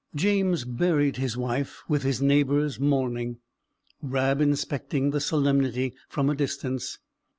James 0.15 0.65
buried 0.65 1.17
his 1.17 1.37
wife, 1.37 1.83
with 1.87 2.01
his 2.01 2.19
neighbours 2.23 2.79
mourning, 2.79 3.37
Rab 4.01 4.41
inspecting 4.41 5.11
the 5.11 5.21
solemnity 5.21 5.93
from 6.09 6.27
a 6.27 6.33
distance. 6.33 6.97